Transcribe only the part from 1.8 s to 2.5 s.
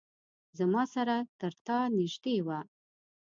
نیژدې